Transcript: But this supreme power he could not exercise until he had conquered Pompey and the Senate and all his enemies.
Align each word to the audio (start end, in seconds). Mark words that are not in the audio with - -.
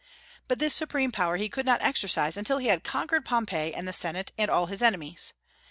But 0.47 0.57
this 0.57 0.73
supreme 0.73 1.11
power 1.11 1.37
he 1.37 1.47
could 1.47 1.63
not 1.67 1.83
exercise 1.83 2.35
until 2.35 2.57
he 2.57 2.69
had 2.69 2.83
conquered 2.83 3.23
Pompey 3.23 3.71
and 3.71 3.87
the 3.87 3.93
Senate 3.93 4.31
and 4.35 4.49
all 4.49 4.65
his 4.65 4.81
enemies. 4.81 5.33